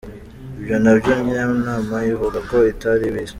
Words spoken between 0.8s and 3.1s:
na byo Njyanama ivuga ko itari